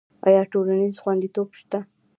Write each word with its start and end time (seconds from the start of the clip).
آیا 0.27 0.41
ټولنیز 0.51 0.95
خوندیتوب 1.03 1.47
شته؟ 1.59 1.79